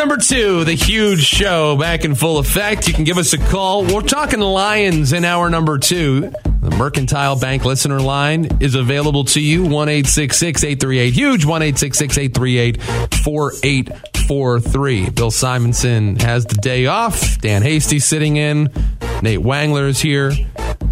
[0.00, 2.88] Number two, the huge show back in full effect.
[2.88, 3.84] You can give us a call.
[3.84, 6.32] We're talking Lions in hour number two.
[6.62, 9.66] The Mercantile Bank listener line is available to you.
[9.66, 15.10] 1 838 huge, 1 838 4843.
[15.10, 17.38] Bill Simonson has the day off.
[17.42, 18.72] Dan Hasty sitting in.
[19.20, 20.30] Nate Wangler is here.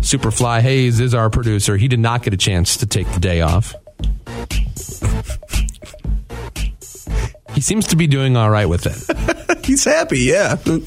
[0.00, 1.78] Superfly Hayes is our producer.
[1.78, 3.74] He did not get a chance to take the day off.
[7.58, 9.58] He seems to be doing all right with it.
[9.66, 10.56] He's happy, yeah.
[10.64, 10.78] You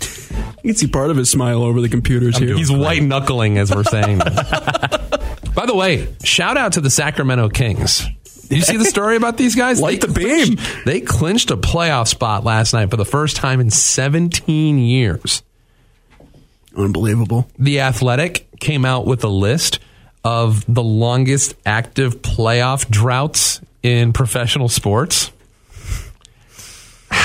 [0.64, 2.56] can see part of his smile over the computers here.
[2.56, 4.20] He's white knuckling as we're saying.
[5.54, 8.08] By the way, shout out to the Sacramento Kings.
[8.48, 9.82] Did you see the story about these guys?
[9.82, 10.56] Light they the beam.
[10.56, 15.44] clinched- They clinched a playoff spot last night for the first time in 17 years.
[16.78, 17.50] Unbelievable.
[17.60, 19.80] The Athletic came out with a list
[20.24, 25.34] of the longest active playoff droughts in professional sports.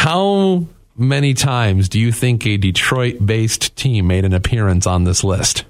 [0.06, 5.24] How many times do you think a Detroit based team made an appearance on this
[5.24, 5.64] list?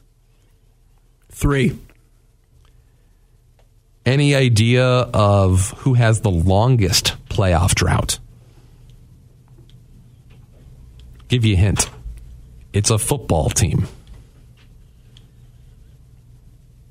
[1.33, 1.79] Three.
[4.05, 8.19] Any idea of who has the longest playoff drought?
[11.29, 11.89] Give you a hint.
[12.75, 13.89] It's a football team.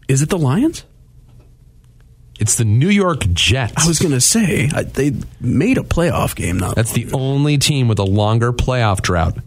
[0.08, 0.84] Is it the Lions?
[2.40, 3.74] It's the New York Jets.
[3.78, 6.74] I was going to say, I, they made a playoff game now.
[6.74, 9.38] That's the only team with a longer playoff drought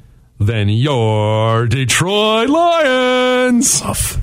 [0.41, 3.81] than your Detroit Lions.
[3.81, 4.19] tough.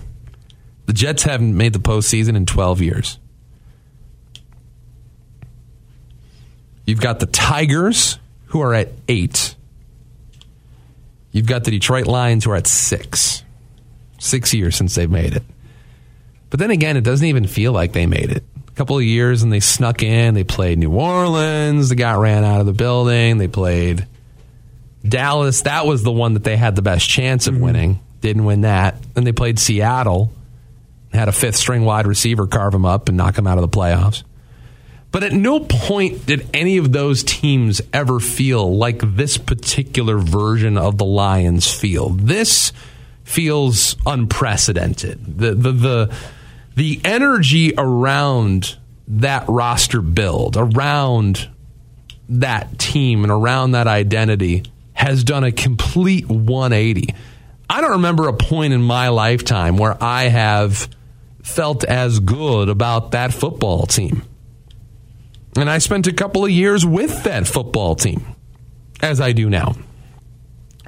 [0.88, 3.20] The Jets haven't made the postseason in 12 years.
[6.86, 9.56] You've got the Tigers, who are at eight.
[11.32, 13.44] You've got the Detroit Lions, who are at six.
[14.20, 15.44] Six years since they've made it.
[16.50, 18.44] But then again, it doesn't even feel like they made it.
[18.75, 20.34] Couple of years and they snuck in.
[20.34, 21.90] They played New Orleans.
[21.90, 23.38] They got ran out of the building.
[23.38, 24.06] They played
[25.08, 25.62] Dallas.
[25.62, 27.64] That was the one that they had the best chance of mm-hmm.
[27.64, 28.00] winning.
[28.19, 29.02] Didn't win that.
[29.14, 30.31] Then they played Seattle.
[31.14, 33.78] Had a fifth string wide receiver carve them up and knock them out of the
[33.78, 34.24] playoffs.
[35.12, 40.78] But at no point did any of those teams ever feel like this particular version
[40.78, 42.09] of the Lions feel.
[42.09, 42.74] This
[43.24, 45.38] feels unprecedented.
[45.40, 46.16] The the the,
[46.75, 48.78] the energy around
[49.08, 51.50] that roster build, around
[52.30, 54.63] that team and around that identity
[54.94, 57.14] has done a complete 180.
[57.69, 60.90] I don't remember a point in my lifetime where I have
[61.44, 64.24] felt as good about that football team.
[65.58, 68.25] And I spent a couple of years with that football team,
[69.02, 69.75] as I do now.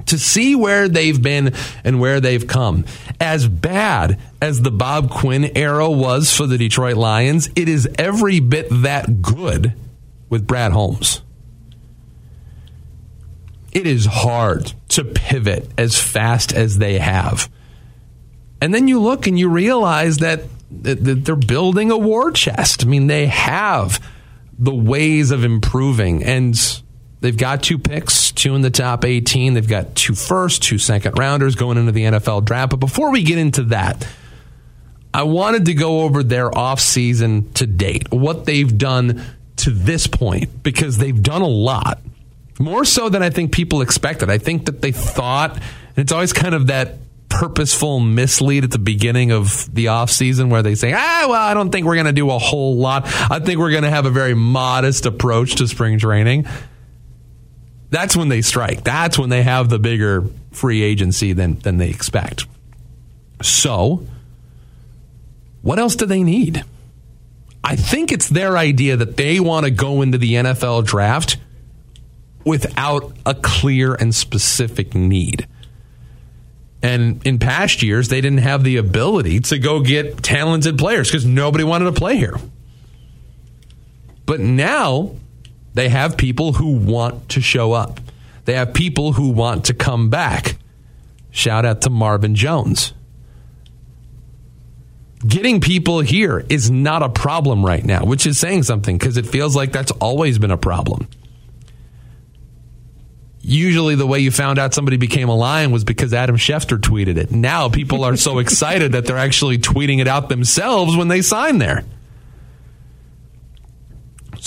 [0.08, 1.54] To see where they've been
[1.84, 2.84] and where they've come.
[3.20, 8.40] As bad as the Bob Quinn era was for the Detroit Lions, it is every
[8.40, 9.74] bit that good
[10.28, 11.22] with Brad Holmes.
[13.72, 17.50] It is hard to pivot as fast as they have.
[18.60, 20.42] And then you look and you realize that,
[20.82, 22.84] that, they're building a war chest.
[22.84, 24.02] I mean, they have
[24.58, 26.24] the ways of improving.
[26.24, 26.58] And
[27.20, 29.54] they've got two picks, two in the top 18.
[29.54, 32.70] They've got two first, two second rounders going into the NFL draft.
[32.70, 34.06] But before we get into that,
[35.12, 39.22] I wanted to go over their offseason to date, what they've done
[39.56, 42.00] to this point, because they've done a lot.
[42.60, 44.30] More so than I think people expected.
[44.30, 46.98] I think that they thought, and it's always kind of that
[47.28, 51.70] purposeful mislead at the beginning of the offseason where they say, ah, well, I don't
[51.70, 53.02] think we're going to do a whole lot.
[53.30, 56.46] I think we're going to have a very modest approach to spring training.
[57.90, 58.84] That's when they strike.
[58.84, 62.46] That's when they have the bigger free agency than, than they expect.
[63.42, 64.06] So,
[65.62, 66.64] what else do they need?
[67.64, 71.38] I think it's their idea that they want to go into the NFL draft
[72.44, 75.46] without a clear and specific need.
[76.82, 81.26] And in past years, they didn't have the ability to go get talented players because
[81.26, 82.36] nobody wanted to play here.
[84.24, 85.16] But now
[85.74, 88.00] they have people who want to show up.
[88.44, 90.56] They have people who want to come back.
[91.30, 92.94] Shout out to Marvin Jones.
[95.26, 99.26] Getting people here is not a problem right now, which is saying something because it
[99.26, 101.08] feels like that's always been a problem.
[103.40, 107.16] Usually, the way you found out somebody became a lion was because Adam Schefter tweeted
[107.16, 107.30] it.
[107.30, 111.58] Now, people are so excited that they're actually tweeting it out themselves when they sign
[111.58, 111.84] there.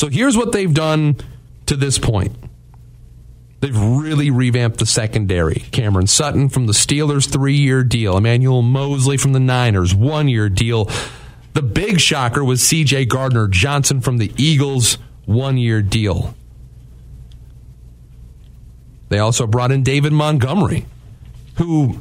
[0.02, 1.18] So, here's what they've done
[1.68, 2.36] to this point
[3.60, 5.66] They've really revamped the secondary.
[5.72, 8.18] Cameron Sutton from the Steelers, three year deal.
[8.18, 10.90] Emmanuel Moseley from the Niners, one year deal.
[11.54, 16.34] The big shocker was CJ Gardner Johnson from the Eagles, one year deal.
[19.10, 20.88] They also brought in David Montgomery,
[21.58, 22.00] who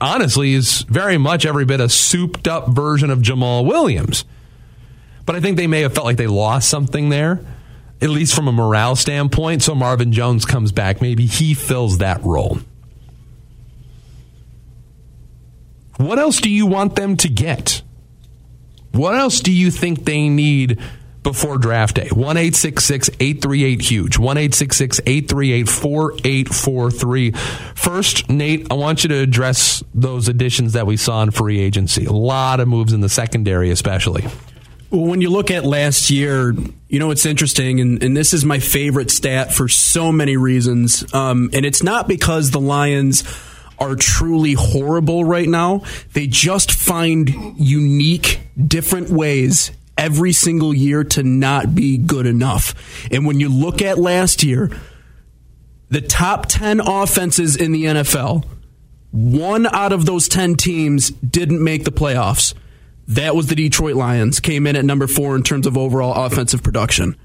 [0.00, 4.24] honestly is very much every bit a souped up version of Jamaal Williams.
[5.26, 7.40] But I think they may have felt like they lost something there
[8.00, 9.62] at least from a morale standpoint.
[9.62, 11.00] So Marvin Jones comes back.
[11.00, 12.58] Maybe he fills that role.
[15.96, 17.82] What else do you want them to get?
[18.92, 20.78] What else do you think they need
[21.22, 22.08] before draft day?
[22.08, 24.18] 1 838 huge.
[24.18, 27.30] 1 838 4843.
[27.74, 32.04] First, Nate, I want you to address those additions that we saw in free agency.
[32.04, 34.26] A lot of moves in the secondary, especially.
[34.90, 36.54] Well, when you look at last year,
[36.88, 41.12] you know, it's interesting, and, and this is my favorite stat for so many reasons.
[41.12, 43.24] Um, and it's not because the Lions
[43.78, 45.82] are truly horrible right now.
[46.12, 47.28] They just find
[47.58, 52.74] unique, different ways every single year to not be good enough.
[53.10, 54.70] And when you look at last year,
[55.88, 58.44] the top 10 offenses in the NFL,
[59.10, 62.54] one out of those 10 teams didn't make the playoffs.
[63.08, 66.62] That was the Detroit Lions, came in at number four in terms of overall offensive
[66.62, 67.16] production.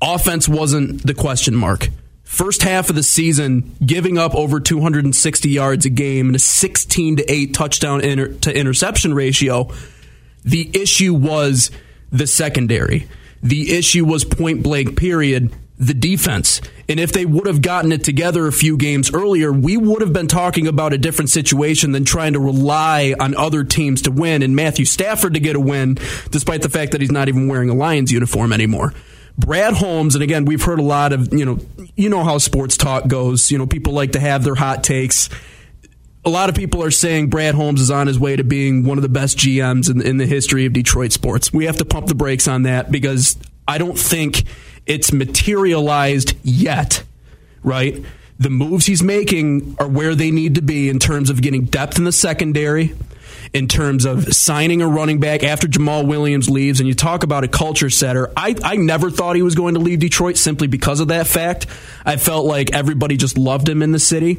[0.00, 1.88] Offense wasn't the question mark.
[2.22, 7.16] First half of the season, giving up over 260 yards a game and a 16
[7.16, 9.72] to 8 touchdown inter- to interception ratio.
[10.44, 11.70] The issue was
[12.12, 13.08] the secondary.
[13.42, 16.60] The issue was point blank, period the defense.
[16.88, 20.12] And if they would have gotten it together a few games earlier, we would have
[20.12, 24.42] been talking about a different situation than trying to rely on other teams to win
[24.42, 25.98] and Matthew Stafford to get a win,
[26.30, 28.92] despite the fact that he's not even wearing a Lions uniform anymore.
[29.38, 31.58] Brad Holmes, and again, we've heard a lot of, you know,
[31.94, 33.52] you know how sports talk goes.
[33.52, 35.28] You know, people like to have their hot takes.
[36.24, 38.98] A lot of people are saying Brad Holmes is on his way to being one
[38.98, 41.52] of the best GMs in, in the history of Detroit sports.
[41.52, 43.38] We have to pump the brakes on that because
[43.68, 44.42] I don't think
[44.88, 47.04] it's materialized yet,
[47.62, 48.02] right?
[48.38, 51.98] The moves he's making are where they need to be in terms of getting depth
[51.98, 52.94] in the secondary,
[53.52, 56.80] in terms of signing a running back after Jamaal Williams leaves.
[56.80, 58.32] And you talk about a culture setter.
[58.36, 61.66] I, I never thought he was going to leave Detroit simply because of that fact.
[62.04, 64.38] I felt like everybody just loved him in the city.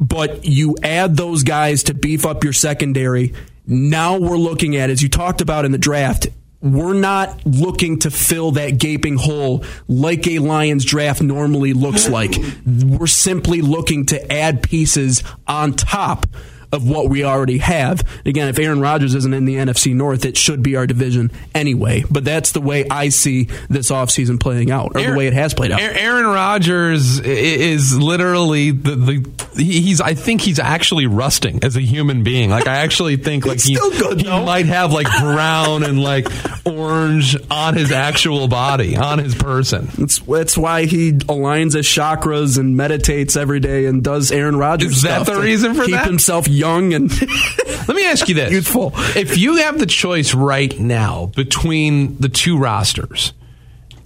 [0.00, 3.32] But you add those guys to beef up your secondary.
[3.66, 6.28] Now we're looking at, as you talked about in the draft,
[6.72, 12.34] we're not looking to fill that gaping hole like a Lions draft normally looks like.
[12.66, 16.26] We're simply looking to add pieces on top
[16.72, 18.02] of what we already have.
[18.24, 22.04] Again, if Aaron Rodgers isn't in the NFC North, it should be our division anyway.
[22.10, 25.32] But that's the way I see this offseason playing out, or Aaron, the way it
[25.32, 25.80] has played out.
[25.80, 30.00] Aaron Rodgers is literally the, the he's.
[30.00, 32.50] I think he's actually rusting as a human being.
[32.50, 36.26] Like I actually think like he, good, he might have like brown and like
[36.66, 39.88] orange on his actual body, on his person.
[39.96, 44.96] That's that's why he aligns his chakras and meditates every day and does Aaron Rodgers.
[44.96, 46.06] Is that the reason for keep that?
[46.06, 48.50] himself young and let me ask you this.
[48.50, 48.92] Youthful.
[49.14, 53.32] If you have the choice right now between the two rosters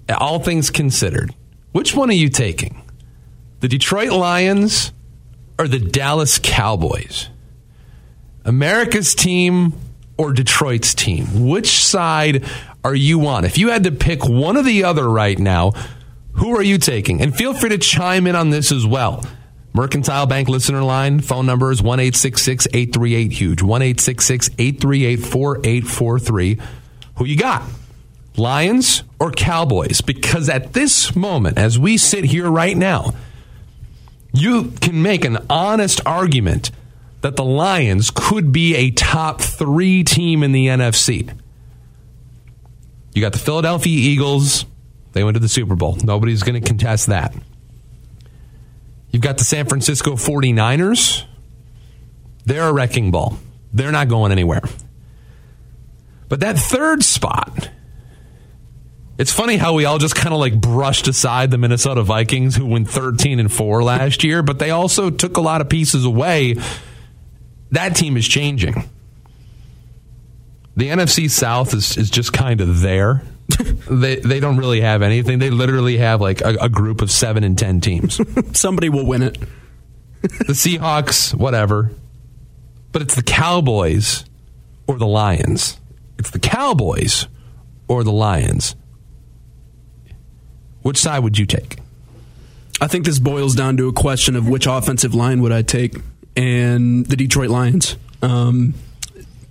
[0.09, 1.33] all things considered
[1.71, 2.81] which one are you taking?
[3.61, 4.91] The detroit lions
[5.57, 7.29] or the dallas cowboys?
[8.43, 9.73] America's team
[10.17, 11.47] or detroit's team?
[11.47, 12.45] Which side
[12.83, 13.45] are you on?
[13.45, 15.71] If you had to pick one or the other right now
[16.33, 17.21] who are you taking?
[17.21, 19.23] And feel free to chime in on this as well
[19.73, 26.59] Mercantile Bank listener line phone number is 1 838 huge 1 838 4843.
[27.15, 27.63] Who you got?
[28.35, 30.01] Lions or Cowboys?
[30.01, 33.13] Because at this moment, as we sit here right now,
[34.33, 36.71] you can make an honest argument
[37.21, 41.33] that the Lions could be a top three team in the NFC.
[43.13, 44.65] You got the Philadelphia Eagles.
[45.13, 45.97] They went to the Super Bowl.
[46.03, 47.35] Nobody's going to contest that.
[49.11, 51.25] You've got the San Francisco 49ers.
[52.45, 53.37] They're a wrecking ball.
[53.73, 54.61] They're not going anywhere.
[56.29, 57.69] But that third spot,
[59.17, 62.65] It's funny how we all just kind of like brushed aside the Minnesota Vikings who
[62.65, 66.55] went 13 and 4 last year, but they also took a lot of pieces away.
[67.69, 68.89] That team is changing.
[70.75, 73.21] The NFC South is, is just kind of there.
[73.89, 75.39] They they don't really have anything.
[75.39, 78.19] They literally have like a, a group of 7 and 10 teams.
[78.57, 79.37] Somebody will win it.
[80.21, 81.91] the Seahawks, whatever.
[82.91, 84.25] But it's the Cowboys
[84.87, 85.79] or the Lions.
[86.17, 87.27] It's the Cowboys
[87.87, 88.75] or the Lions.
[90.81, 91.77] Which side would you take?
[92.79, 95.95] I think this boils down to a question of which offensive line would I take,
[96.35, 97.95] and the Detroit Lions.
[98.23, 98.73] Um,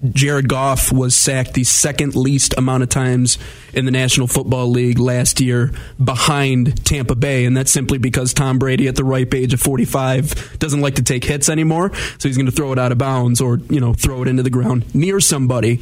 [0.08, 3.36] Jared Goff was sacked the second least amount of times
[3.74, 8.58] in the National Football League last year behind Tampa Bay, and that's simply because Tom
[8.58, 12.36] Brady at the ripe age of 45 doesn't like to take hits anymore, so he's
[12.36, 14.94] going to throw it out of bounds or, you know, throw it into the ground
[14.94, 15.80] near somebody.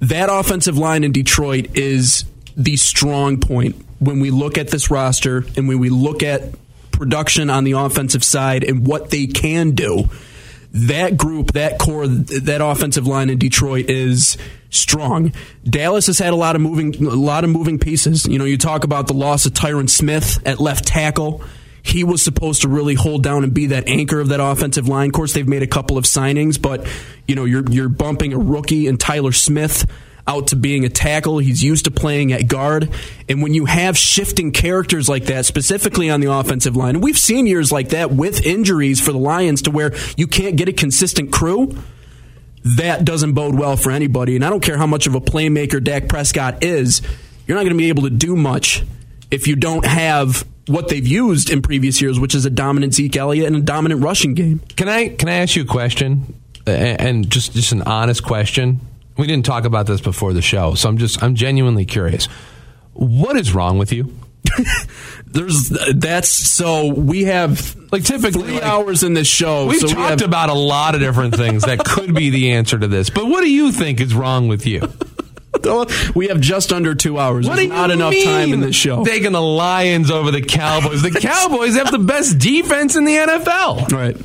[0.00, 2.24] That offensive line in Detroit is
[2.56, 6.42] the strong point when we look at this roster and when we look at
[6.92, 10.08] production on the offensive side and what they can do.
[10.72, 14.38] That group, that core, that offensive line in Detroit is
[14.70, 15.32] strong.
[15.64, 18.26] Dallas has had a lot of moving, a lot of moving pieces.
[18.26, 21.42] You know, you talk about the loss of Tyron Smith at left tackle.
[21.82, 25.08] He was supposed to really hold down and be that anchor of that offensive line.
[25.08, 26.86] Of course, they've made a couple of signings, but
[27.26, 29.86] you know, you're you're bumping a rookie and Tyler Smith
[30.30, 31.38] out to being a tackle.
[31.38, 32.88] He's used to playing at guard.
[33.28, 37.18] And when you have shifting characters like that, specifically on the offensive line, and we've
[37.18, 40.72] seen years like that with injuries for the Lions to where you can't get a
[40.72, 41.76] consistent crew,
[42.64, 44.36] that doesn't bode well for anybody.
[44.36, 47.02] And I don't care how much of a playmaker Dak Prescott is,
[47.46, 48.84] you're not going to be able to do much
[49.30, 53.16] if you don't have what they've used in previous years, which is a dominant Zeke
[53.16, 54.60] Elliott and a dominant rushing game.
[54.76, 56.34] Can I can I ask you a question?
[56.66, 58.80] And just just an honest question.
[59.16, 62.26] We didn't talk about this before the show, so I'm just I'm genuinely curious.
[62.92, 64.16] What is wrong with you?
[65.26, 69.66] There's that's so we have like typically three like, hours in this show.
[69.66, 72.52] We've so talked we have, about a lot of different things that could be the
[72.52, 74.90] answer to this, but what do you think is wrong with you?
[76.14, 77.48] we have just under two hours.
[77.48, 79.04] What There's do not enough mean time in this show.
[79.04, 81.02] Taking the Lions over the Cowboys.
[81.02, 83.90] The Cowboys have the best defense in the NFL.
[83.92, 84.16] right.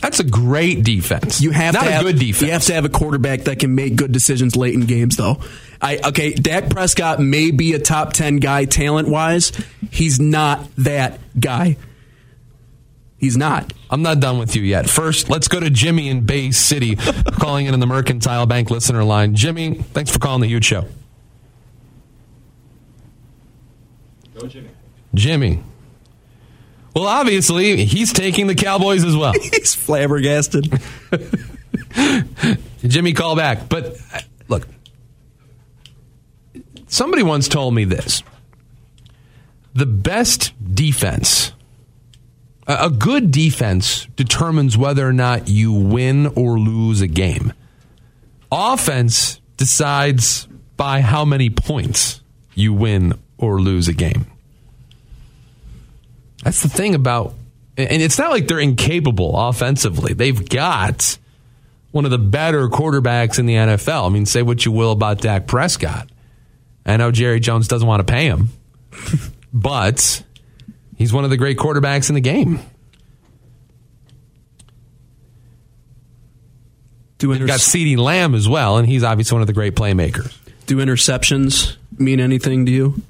[0.00, 1.40] That's a great defense.
[1.40, 2.42] You have not to a have, good defense.
[2.42, 5.40] You have to have a quarterback that can make good decisions late in games, though.
[5.80, 9.52] I okay, Dak Prescott may be a top ten guy talent wise.
[9.90, 11.76] He's not that guy.
[13.18, 13.72] He's not.
[13.90, 14.88] I'm not done with you yet.
[14.88, 16.94] First, let's go to Jimmy in Bay City,
[17.32, 19.34] calling in on the Mercantile Bank listener line.
[19.34, 20.86] Jimmy, thanks for calling the huge show.
[24.38, 24.68] Go, Jimmy.
[25.14, 25.62] Jimmy.
[26.98, 29.32] Well, obviously, he's taking the Cowboys as well.
[29.40, 30.80] He's flabbergasted.
[32.82, 33.68] Jimmy, call back.
[33.68, 33.96] But
[34.48, 34.66] look,
[36.88, 38.24] somebody once told me this
[39.74, 41.52] the best defense,
[42.66, 47.52] a good defense, determines whether or not you win or lose a game.
[48.50, 52.22] Offense decides by how many points
[52.56, 54.26] you win or lose a game.
[56.48, 57.34] That's the thing about,
[57.76, 60.14] and it's not like they're incapable offensively.
[60.14, 61.18] They've got
[61.90, 64.06] one of the better quarterbacks in the NFL.
[64.06, 66.08] I mean, say what you will about Dak Prescott.
[66.86, 68.48] I know Jerry Jones doesn't want to pay him,
[69.52, 70.22] but
[70.96, 72.60] he's one of the great quarterbacks in the game.
[77.18, 79.74] Do, You've inter- got CeeDee Lamb as well, and he's obviously one of the great
[79.74, 80.34] playmakers.
[80.64, 83.02] do interceptions mean anything to you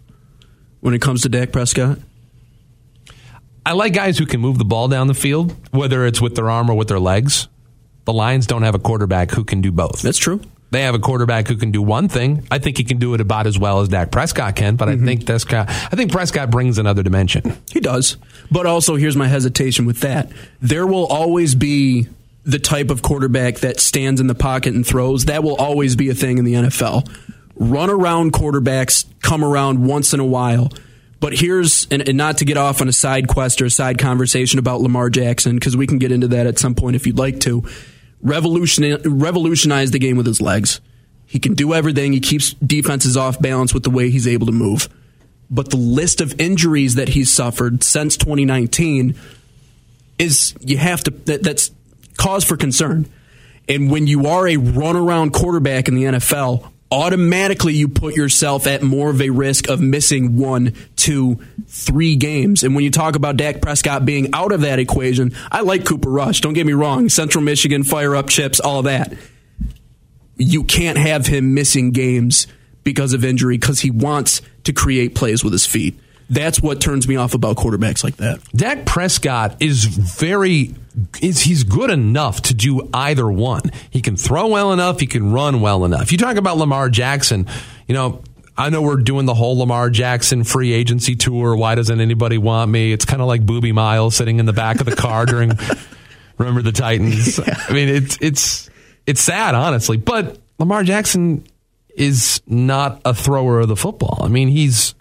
[0.80, 1.98] when it comes to Dak Prescott?
[3.68, 6.48] I like guys who can move the ball down the field, whether it's with their
[6.48, 7.48] arm or with their legs.
[8.06, 10.00] The Lions don't have a quarterback who can do both.
[10.00, 10.40] That's true.
[10.70, 12.48] They have a quarterback who can do one thing.
[12.50, 14.94] I think he can do it about as well as Dak Prescott can, but I
[14.94, 15.04] mm-hmm.
[15.04, 17.58] think Prescott, I think Prescott brings another dimension.
[17.70, 18.16] He does.
[18.50, 20.32] But also, here's my hesitation with that.
[20.62, 22.08] There will always be
[22.44, 25.26] the type of quarterback that stands in the pocket and throws.
[25.26, 27.06] That will always be a thing in the NFL.
[27.54, 30.72] Run around quarterbacks come around once in a while.
[31.20, 33.98] But here's, and, and not to get off on a side quest or a side
[33.98, 37.18] conversation about Lamar Jackson, because we can get into that at some point if you'd
[37.18, 37.64] like to.
[38.22, 40.80] Revolution, revolutionize the game with his legs.
[41.26, 42.12] He can do everything.
[42.12, 44.88] He keeps defenses off balance with the way he's able to move.
[45.50, 49.14] But the list of injuries that he's suffered since 2019
[50.18, 51.70] is you have to that, that's
[52.16, 53.06] cause for concern.
[53.68, 58.82] And when you are a runaround quarterback in the NFL, automatically you put yourself at
[58.82, 62.62] more of a risk of missing one, two, three games.
[62.62, 66.10] And when you talk about Dak Prescott being out of that equation, I like Cooper
[66.10, 66.40] Rush.
[66.40, 67.08] Don't get me wrong.
[67.08, 69.12] Central Michigan, fire up chips, all that.
[70.36, 72.46] You can't have him missing games
[72.84, 75.98] because of injury because he wants to create plays with his feet.
[76.30, 78.40] That's what turns me off about quarterbacks like that.
[78.54, 80.74] Dak Prescott is very
[81.20, 83.62] is he's good enough to do either one.
[83.90, 86.12] He can throw well enough, he can run well enough.
[86.12, 87.46] You talk about Lamar Jackson,
[87.86, 88.22] you know,
[88.56, 91.54] I know we're doing the whole Lamar Jackson free agency tour.
[91.54, 92.92] Why doesn't anybody want me?
[92.92, 95.52] It's kind of like Boobie Miles sitting in the back of the car during
[96.38, 97.38] Remember the Titans.
[97.38, 97.54] Yeah.
[97.68, 98.70] I mean, it's it's
[99.06, 101.44] it's sad, honestly, but Lamar Jackson
[101.94, 104.20] is not a thrower of the football.
[104.22, 104.94] I mean, he's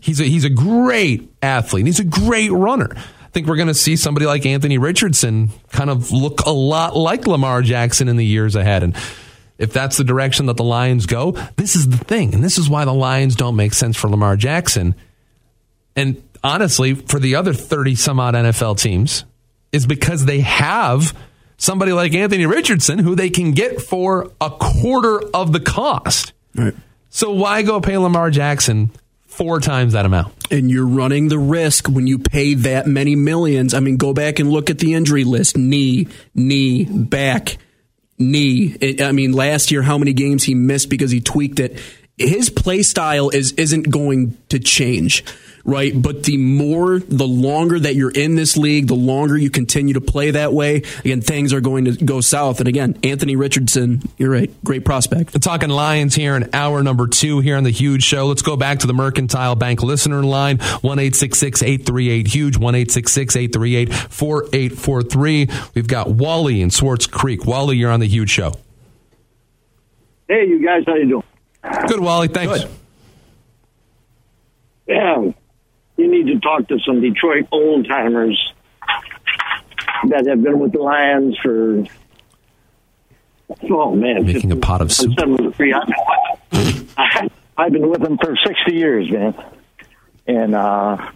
[0.00, 1.86] he's a, he's a great athlete.
[1.86, 2.96] He's a great runner.
[3.28, 6.96] I think we're going to see somebody like Anthony Richardson kind of look a lot
[6.96, 8.82] like Lamar Jackson in the years ahead.
[8.82, 8.96] And
[9.58, 12.32] if that's the direction that the Lions go, this is the thing.
[12.32, 14.94] And this is why the Lions don't make sense for Lamar Jackson.
[15.94, 19.24] And honestly, for the other 30 some odd NFL teams,
[19.72, 21.14] is because they have
[21.58, 26.32] somebody like Anthony Richardson who they can get for a quarter of the cost.
[26.54, 26.74] Right.
[27.10, 28.90] So why go pay Lamar Jackson
[29.38, 30.34] four times that amount?
[30.50, 33.72] And you're running the risk when you pay that many millions.
[33.72, 37.56] I mean, go back and look at the injury list knee, knee, back,
[38.18, 38.76] knee.
[39.00, 41.80] I mean, last year, how many games he missed because he tweaked it.
[42.18, 45.24] His play style is, isn't going to change
[45.64, 45.92] right?
[45.94, 50.00] But the more, the longer that you're in this league, the longer you continue to
[50.00, 52.60] play that way, again, things are going to go south.
[52.60, 55.34] And again, Anthony Richardson, you're right, great prospect.
[55.34, 58.26] We're talking Lions here in hour number two here on the Huge Show.
[58.26, 65.48] Let's go back to the Mercantile Bank listener line, 1 838 Huge, 1 838 4843.
[65.74, 67.44] We've got Wally in Swartz Creek.
[67.44, 68.54] Wally, you're on the Huge Show.
[70.28, 71.22] Hey, you guys, how you doing?
[71.88, 72.28] Good, Wally.
[72.28, 72.64] Thanks.
[72.64, 72.70] Good.
[74.86, 75.32] Yeah,
[75.98, 78.52] you need to talk to some Detroit old timers
[80.08, 81.84] that have been with the Lions for
[83.70, 85.18] oh man, making a pot of soup.
[87.58, 89.34] I've been with them for sixty years, man,
[90.26, 91.10] and uh,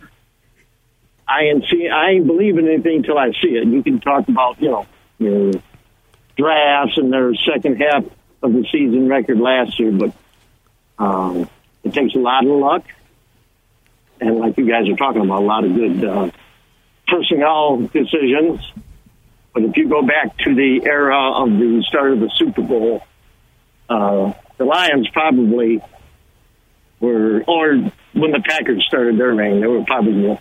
[1.29, 3.67] I ain't see I ain't believe in anything until I see it.
[3.69, 4.87] You can talk about you know
[5.19, 5.53] your
[6.37, 8.05] drafts and their second half
[8.43, 10.13] of the season record last year, but
[10.99, 11.49] um,
[11.85, 12.85] it takes a lot of luck
[14.23, 16.31] and like you guys are talking about, a lot of good uh,
[17.09, 18.61] personnel decisions.
[19.53, 23.03] But if you go back to the era of the start of the Super Bowl,
[23.89, 25.83] uh, the Lions probably
[27.01, 27.75] were, or
[28.15, 30.39] when the Packers started their reign, they were probably the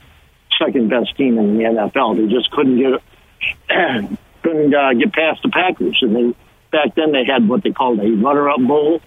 [0.64, 2.18] second best team in the NFL.
[2.18, 3.02] They just couldn't get
[4.44, 6.38] couldn't uh, get past the Packers, and they
[6.72, 9.02] back then they had what they called a runner-up bowl.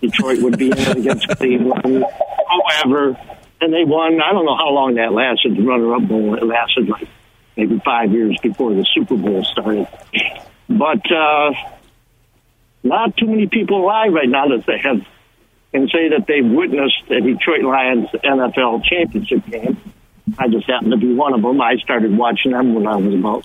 [0.00, 2.04] Detroit would be in against Cleveland.
[2.48, 3.16] However,
[3.60, 4.20] and they won.
[4.20, 5.56] I don't know how long that lasted.
[5.56, 7.08] The runner-up bowl it lasted like
[7.56, 9.86] maybe five years before the Super Bowl started.
[10.68, 11.52] But uh,
[12.82, 15.06] not too many people alive right now that they have
[15.72, 19.78] can say that they've witnessed a Detroit Lions NFL championship game.
[20.38, 21.60] I just happen to be one of them.
[21.60, 23.44] I started watching them when I was about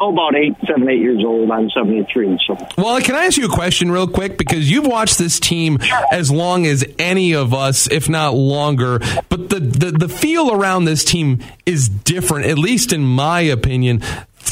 [0.00, 1.50] oh, about eight, seven, eight years old.
[1.50, 2.38] I'm 73.
[2.46, 4.38] So, well, can I ask you a question real quick?
[4.38, 5.78] Because you've watched this team
[6.12, 8.98] as long as any of us, if not longer.
[9.28, 14.02] But the, the, the feel around this team is different, at least in my opinion,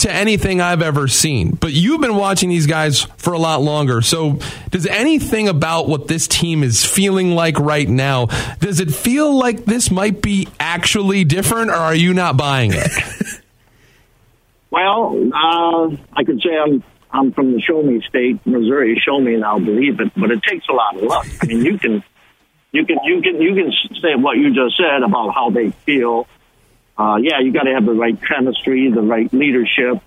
[0.01, 1.53] to anything I've ever seen.
[1.53, 4.03] But you've been watching these guys for a lot longer.
[4.03, 8.27] So, does anything about what this team is feeling like right now,
[8.61, 12.91] does it feel like this might be actually different, or are you not buying it?
[14.71, 19.01] Well, uh, I could say I'm I'm from the show me state, Missouri.
[19.05, 20.13] Show me and I'll believe it.
[20.17, 21.27] But it takes a lot of luck.
[21.43, 22.05] I mean, you can
[22.73, 26.27] you can you can you can say what you just said about how they feel.
[26.99, 30.03] Uh, yeah, you got to have the right chemistry, the right leadership,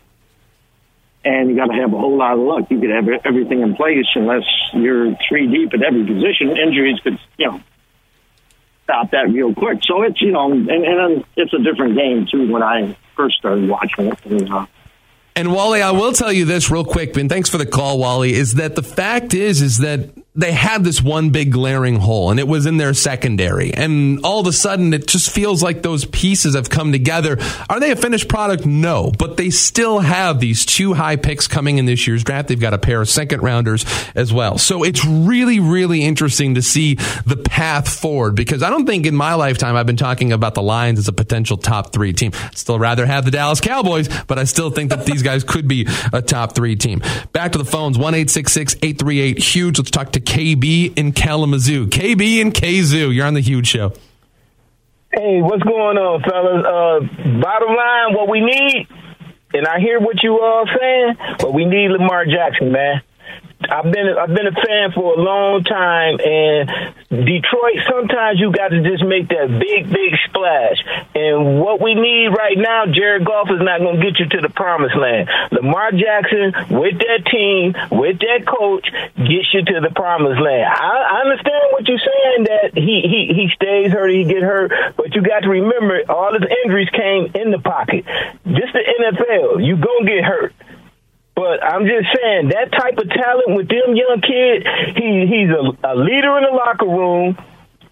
[1.24, 2.72] and you got to have a whole lot of luck.
[2.72, 4.44] You could have everything in place unless
[4.74, 6.58] you're three deep at every position.
[6.58, 7.62] Injuries could, you know,
[8.90, 9.80] stop that real quick.
[9.84, 13.70] So it's you know, and, and it's a different game too when I first started
[13.70, 14.26] watching it.
[14.26, 14.66] And, uh,
[15.36, 18.34] and Wally, I will tell you this real quick, and thanks for the call, Wally.
[18.34, 22.40] Is that the fact is is that they had this one big glaring hole, and
[22.40, 23.74] it was in their secondary.
[23.74, 27.38] And all of a sudden, it just feels like those pieces have come together.
[27.70, 28.66] Are they a finished product?
[28.66, 32.48] No, but they still have these two high picks coming in this year's draft.
[32.48, 34.58] They've got a pair of second rounders as well.
[34.58, 39.16] So it's really, really interesting to see the path forward because I don't think in
[39.16, 42.32] my lifetime I've been talking about the Lions as a potential top three team.
[42.34, 45.68] I'd Still rather have the Dallas Cowboys, but I still think that these guys could
[45.68, 47.02] be a top three team.
[47.34, 49.78] Back to the phones, 1 838 huge.
[49.78, 51.88] Let's talk to KB in Kalamazoo.
[51.88, 53.94] KB and Kazoo, you're on the huge show.
[55.12, 56.64] Hey, what's going on, fellas?
[56.64, 58.88] Uh, bottom line, what we need,
[59.54, 63.02] and I hear what you all saying, but we need Lamar Jackson, man.
[63.72, 66.70] I've been I've been a fan for a long time, and
[67.10, 67.80] Detroit.
[67.90, 70.82] Sometimes you got to just make that big big splash.
[71.16, 74.42] And what we need right now, Jared Goff is not going to get you to
[74.42, 75.30] the promised land.
[75.52, 80.66] Lamar Jackson with that team, with that coach, gets you to the promised land.
[80.66, 84.72] I, I understand what you're saying that he he he stays hurt, he get hurt,
[84.98, 88.06] but you got to remember all his injuries came in the pocket.
[88.46, 89.66] Just the NFL.
[89.66, 90.54] You gonna get hurt.
[91.40, 94.66] But I'm just saying that type of talent with them young kids,
[94.98, 97.38] he he's a, a leader in the locker room.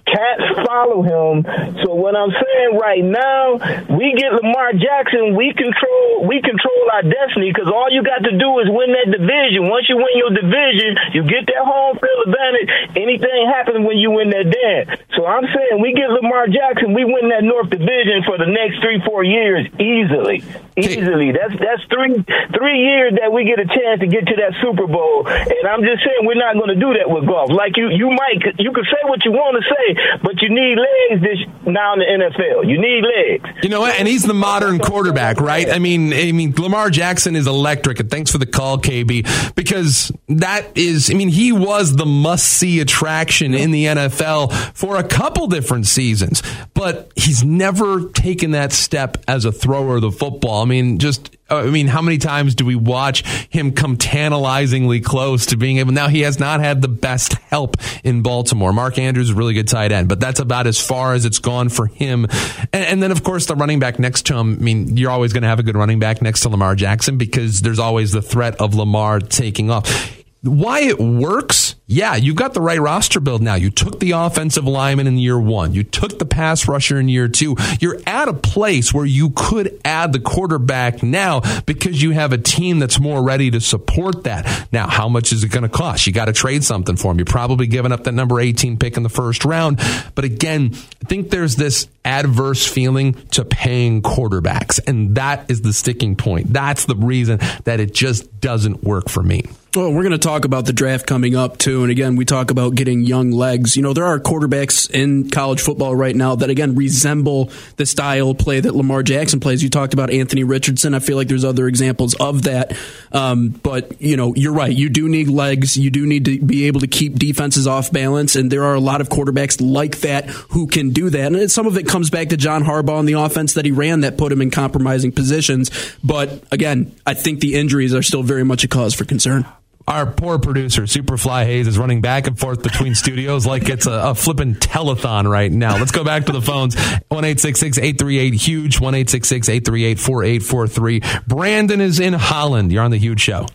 [0.08, 1.43] Cats follow him.
[1.84, 3.60] So what I'm saying right now,
[3.91, 8.32] we get Lamar Jackson, we control we control our destiny because all you got to
[8.32, 9.67] do is win that division.
[9.67, 12.70] Once you win your division, you get that home field advantage.
[12.96, 15.04] Anything happens when you win that dance.
[15.20, 18.80] So I'm saying we get Lamar Jackson, we win that North Division for the next
[18.80, 20.39] three four years easily,
[20.80, 21.36] easily.
[21.36, 22.24] That's that's three
[22.56, 25.28] three years that we get a chance to get to that Super Bowl.
[25.28, 27.52] And I'm just saying we're not going to do that with Goff.
[27.52, 30.77] Like you you might you can say what you want to say but you need
[30.77, 32.69] legs this now in the NFL.
[32.69, 33.63] You need legs.
[33.63, 33.97] You know what?
[33.99, 35.69] And he's the modern quarterback, right?
[35.69, 37.99] I mean, I mean, Lamar Jackson is electric.
[37.99, 42.47] And thanks for the call, KB, because that is, I mean, he was the must
[42.47, 46.41] see attraction in the NFL for a couple different seasons,
[46.77, 50.61] but he's never taken that step as a thrower of the football.
[50.61, 55.01] I mean, just uh, I mean, how many times do we watch him come tantalizingly
[55.01, 55.93] close to being able?
[55.93, 58.73] Now he has not had the best help in Baltimore.
[58.73, 61.87] Mark Andrews really good tight end, but that's about as far as it's gone for
[61.87, 62.25] him.
[62.73, 64.53] And, and then, of course, the running back next to him.
[64.53, 67.17] I mean, you're always going to have a good running back next to Lamar Jackson
[67.17, 70.16] because there's always the threat of Lamar taking off.
[70.47, 71.75] Why it works?
[71.89, 73.55] Yeah, you've got the right roster build now.
[73.55, 75.73] You took the offensive lineman in year one.
[75.73, 77.55] You took the pass rusher in year two.
[77.79, 82.38] You're at a place where you could add the quarterback now because you have a
[82.38, 84.67] team that's more ready to support that.
[84.73, 86.05] Now, how much is it going to cost?
[86.07, 87.19] You got to trade something for him.
[87.19, 89.79] You're probably giving up that number 18 pick in the first round.
[90.13, 94.79] But again, I think there's this adverse feeling to paying quarterbacks.
[94.86, 96.51] And that is the sticking point.
[96.51, 99.43] That's the reason that it just doesn't work for me.
[99.77, 101.83] Well, we're going to talk about the draft coming up too.
[101.83, 103.77] And again, we talk about getting young legs.
[103.77, 108.33] You know, there are quarterbacks in college football right now that again resemble the style
[108.33, 109.61] play that Lamar Jackson plays.
[109.61, 110.95] You talked about Anthony Richardson.
[110.95, 112.75] I feel like there's other examples of that.
[113.11, 114.75] Um, but you know, you're right.
[114.75, 115.77] You do need legs.
[115.77, 118.35] You do need to be able to keep defenses off balance.
[118.35, 121.35] And there are a lot of quarterbacks like that who can do that.
[121.35, 123.99] And some of it comes back to John Harbaugh and the offense that he ran
[123.99, 125.69] that put him in compromising positions.
[126.03, 129.45] But again, I think the injuries are still very much a cause for concern.
[129.88, 134.10] Our poor producer, Superfly Hayes, is running back and forth between studios like it's a,
[134.10, 135.78] a flipping telethon right now.
[135.78, 136.76] Let's go back to the phones.
[137.08, 141.02] 1 838 Huge, 1 838 4843.
[141.26, 142.73] Brandon is in Holland.
[142.73, 143.45] You're on the Huge Show.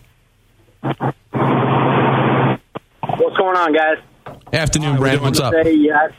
[0.81, 0.97] What's
[3.37, 3.97] going on, guys?
[4.51, 5.23] Afternoon, Brandon.
[5.23, 5.53] What's up?
[5.53, 6.09] Say, yeah,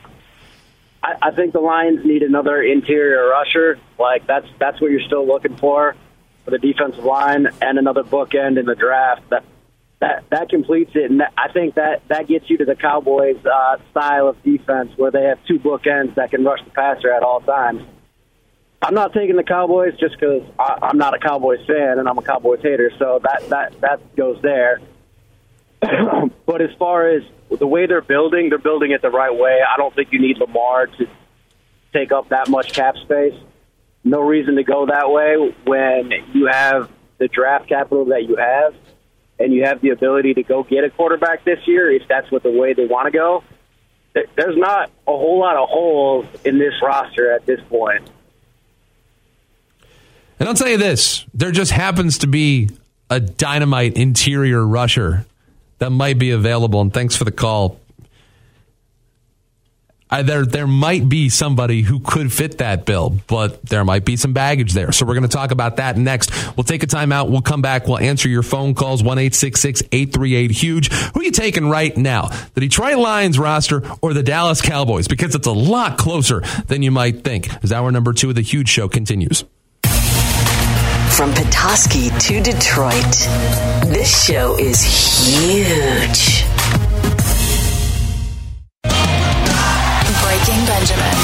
[1.03, 3.81] I, I think the Lions need another interior rusher.
[3.99, 5.97] Like that's that's what you're still looking for
[6.45, 9.29] for the defensive line, and another bookend in the draft.
[9.31, 9.45] That
[10.05, 13.45] that that completes it, and that, I think that that gets you to the Cowboys'
[13.45, 17.23] uh, style of defense, where they have two bookends that can rush the passer at
[17.23, 17.83] all times.
[18.83, 22.23] I'm not taking the Cowboys just because I'm not a Cowboys fan and I'm a
[22.23, 24.81] Cowboys hater, so that that that goes there.
[26.47, 27.23] but as far as
[27.59, 29.61] the way they're building, they're building it the right way.
[29.67, 31.09] I don't think you need Lamar to
[31.95, 33.35] take up that much cap space.
[34.03, 38.75] No reason to go that way when you have the draft capital that you have
[39.39, 42.43] and you have the ability to go get a quarterback this year, if that's what
[42.43, 43.43] the way they want to go,
[44.37, 48.09] there's not a whole lot of holes in this roster at this point.
[50.39, 52.71] And I'll tell you this there just happens to be
[53.11, 55.27] a dynamite interior rusher
[55.79, 56.81] that might be available.
[56.81, 57.81] And thanks for the call,
[60.11, 64.33] There there might be somebody who could fit that bill, but there might be some
[64.33, 64.93] baggage there.
[64.93, 66.31] So we're going to talk about that next.
[66.57, 67.31] We'll take a timeout.
[67.31, 67.89] We'll come back.
[67.89, 70.93] We'll answer your phone calls one eight six six eight three eight huge.
[70.93, 72.29] Who you taking right now?
[72.55, 75.09] The Detroit Lions roster or the Dallas Cowboys?
[75.09, 77.53] Because it's a lot closer than you might think.
[77.65, 79.45] As hour number two of the huge show continues.
[81.11, 83.05] From Petoskey to Detroit,
[83.89, 86.54] this show is huge.
[90.45, 91.17] Breaking Benjamin.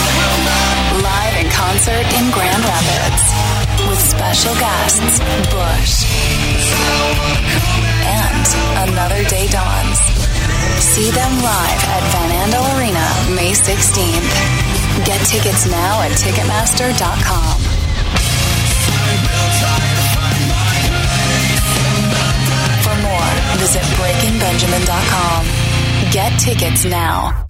[1.05, 3.25] Live in concert in Grand Rapids.
[3.87, 5.21] With special guests,
[5.53, 6.09] Bush.
[8.09, 9.99] And Another Day Dawns.
[10.81, 13.05] See them live at Van Andel Arena
[13.37, 15.05] May 16th.
[15.05, 17.61] Get tickets now at Ticketmaster.com.
[22.81, 25.45] For more, visit BreakingBenjamin.com.
[26.11, 27.50] Get tickets now.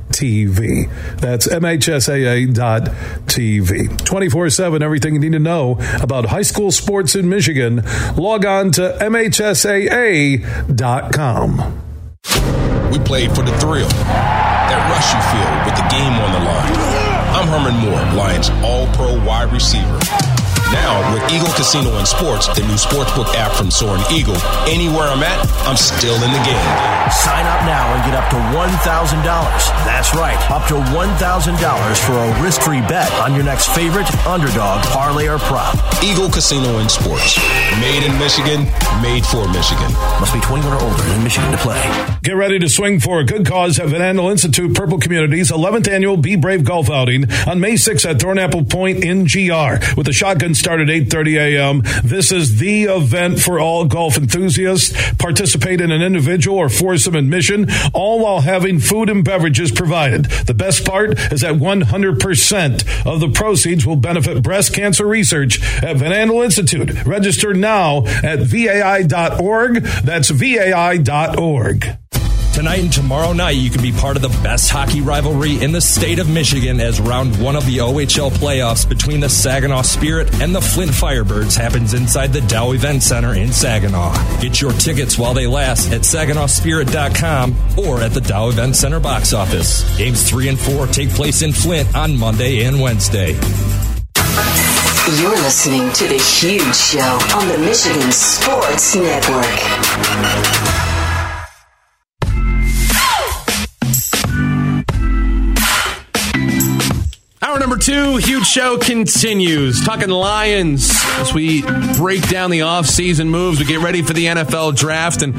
[0.21, 1.19] MHSAA.TV.
[1.19, 4.05] That's MHSAA.TV.
[4.05, 7.83] 24 7, everything you need to know about high school sports in Michigan.
[8.15, 10.41] Log on to MHSAA.com.
[12.91, 16.75] We played for the thrill, that rush you feel with the game on the line.
[17.33, 20.00] I'm Herman Moore, Lions All Pro wide receiver.
[20.71, 24.37] Now, with Eagle Casino and Sports, the new sportsbook app from Soaring Eagle,
[24.71, 26.71] anywhere I'm at, I'm still in the game.
[27.11, 29.19] Sign up now and get up to $1,000.
[29.83, 34.81] That's right, up to $1,000 for a risk free bet on your next favorite underdog,
[34.85, 35.75] parlay, or prop.
[36.01, 37.37] Eagle Casino and Sports.
[37.81, 38.63] Made in Michigan,
[39.01, 39.91] made for Michigan.
[40.23, 41.81] Must be 21 or older in Michigan to play.
[42.23, 45.89] Get ready to swing for a good cause at Van Andel Institute Purple Communities 11th
[45.89, 50.13] annual Be Brave Golf Outing on May 6th at Thornapple Point in GR with a
[50.13, 51.81] shotgun start at 8:30 a.m.
[52.03, 54.93] This is the event for all golf enthusiasts.
[55.13, 60.25] Participate in an individual or foursome admission, all while having food and beverages provided.
[60.25, 65.97] The best part is that 100% of the proceeds will benefit breast cancer research at
[65.97, 67.05] Van Andel Institute.
[67.05, 69.81] Register now at vai.org.
[70.03, 71.97] That's vai.org.
[72.53, 75.79] Tonight and tomorrow night, you can be part of the best hockey rivalry in the
[75.79, 80.53] state of Michigan as round one of the OHL playoffs between the Saginaw Spirit and
[80.53, 84.13] the Flint Firebirds happens inside the Dow Event Center in Saginaw.
[84.41, 89.33] Get your tickets while they last at SaginawSpirit.com or at the Dow Event Center box
[89.33, 89.83] office.
[89.97, 93.31] Games three and four take place in Flint on Monday and Wednesday.
[95.19, 100.90] You're listening to The Huge Show on the Michigan Sports Network.
[107.81, 109.83] Two, huge show continues.
[109.83, 111.63] Talking Lions as we
[111.97, 113.59] break down the offseason moves.
[113.59, 115.33] We get ready for the NFL draft and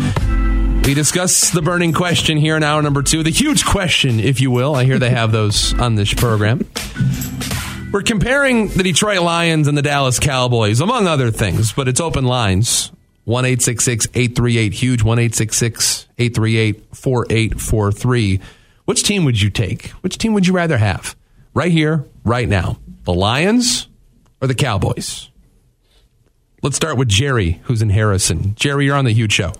[0.84, 3.22] we discuss the burning question here in hour number two.
[3.22, 4.74] The huge question, if you will.
[4.74, 6.66] I hear they have those on this program.
[7.92, 12.24] We're comparing the Detroit Lions and the Dallas Cowboys, among other things, but it's open
[12.24, 12.90] lines.
[13.24, 18.40] 1 838 huge, 1 838 4843.
[18.84, 19.90] Which team would you take?
[20.00, 21.14] Which team would you rather have?
[21.54, 22.78] Right here, right now.
[23.04, 23.88] The Lions
[24.40, 25.30] or the Cowboys?
[26.62, 28.54] Let's start with Jerry, who's in Harrison.
[28.54, 29.52] Jerry, you're on the huge show.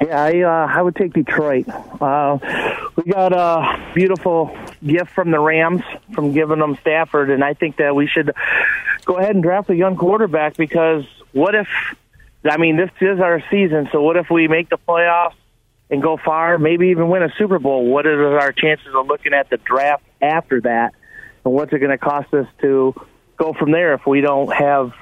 [0.00, 1.68] Yeah, I, uh, I would take Detroit.
[1.68, 2.38] Uh,
[2.96, 4.56] we got a beautiful
[4.86, 5.82] gift from the Rams
[6.14, 8.32] from giving them Stafford, and I think that we should
[9.04, 11.68] go ahead and draft a young quarterback because what if,
[12.48, 15.34] I mean, this is our season, so what if we make the playoffs
[15.90, 17.84] and go far, maybe even win a Super Bowl?
[17.84, 20.94] What are our chances of looking at the draft after that,
[21.44, 22.94] and what's it going to cost us to
[23.36, 24.92] go from there if we don't have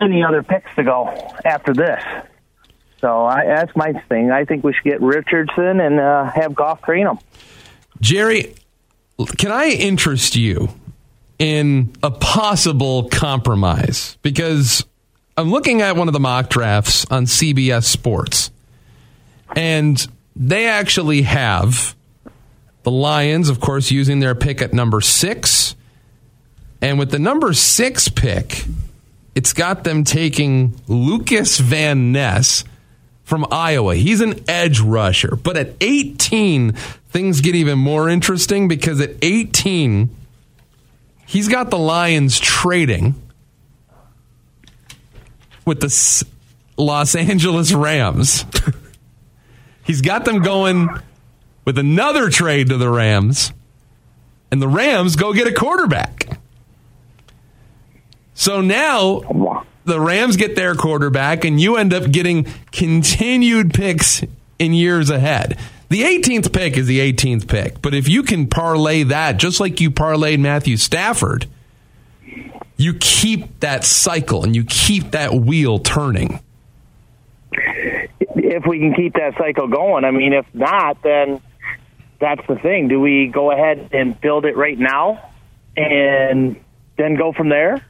[0.00, 1.08] any other picks to go
[1.44, 2.02] after this?
[3.00, 4.30] So I, that's my thing.
[4.30, 7.18] I think we should get Richardson and uh, have Goff train him.
[8.00, 8.54] Jerry,
[9.36, 10.68] can I interest you
[11.38, 14.18] in a possible compromise?
[14.22, 14.84] Because
[15.36, 18.50] I'm looking at one of the mock drafts on CBS Sports,
[19.54, 21.94] and they actually have
[22.88, 25.76] the Lions, of course, using their pick at number six.
[26.80, 28.64] And with the number six pick,
[29.34, 32.64] it's got them taking Lucas Van Ness
[33.24, 33.94] from Iowa.
[33.94, 35.36] He's an edge rusher.
[35.36, 40.08] But at 18, things get even more interesting because at 18,
[41.26, 43.16] he's got the Lions trading
[45.66, 46.26] with the
[46.78, 48.46] Los Angeles Rams.
[49.84, 50.88] he's got them going
[51.68, 53.52] with another trade to the Rams,
[54.50, 56.38] and the Rams go get a quarterback.
[58.32, 64.24] So now the Rams get their quarterback, and you end up getting continued picks
[64.58, 65.58] in years ahead.
[65.90, 69.78] The 18th pick is the 18th pick, but if you can parlay that, just like
[69.78, 71.44] you parlayed Matthew Stafford,
[72.78, 76.40] you keep that cycle and you keep that wheel turning.
[77.52, 80.06] if we can keep that cycle going.
[80.06, 81.42] I mean, if not, then
[82.20, 82.88] that's the thing.
[82.88, 85.32] Do we go ahead and build it right now
[85.76, 86.62] and
[86.96, 87.84] then go from there?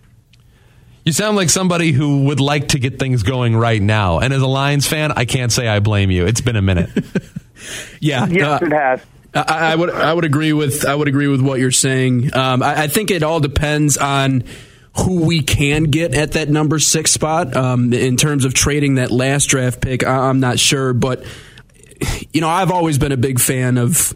[1.05, 4.19] You sound like somebody who would like to get things going right now.
[4.19, 6.27] And as a Lions fan, I can't say I blame you.
[6.27, 6.91] It's been a minute.
[8.01, 9.01] yeah, yes, uh, it has.
[9.35, 12.35] I, I, would I would agree with I would agree with what you're saying.
[12.35, 14.45] Um, I, I, think it all depends on
[14.97, 17.57] who we can get at that number six spot.
[17.57, 21.25] Um, in terms of trading that last draft pick, I, I'm not sure, but
[22.33, 24.15] you know I've always been a big fan of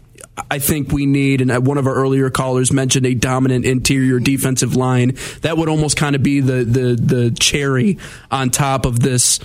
[0.49, 4.75] I think we need, and one of our earlier callers mentioned a dominant interior defensive
[4.75, 5.15] line.
[5.41, 7.99] That would almost kind of be the the the cherry
[8.31, 9.39] on top of this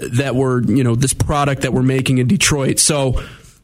[0.00, 2.78] that we're you know this product that we're making in Detroit.
[2.78, 3.22] So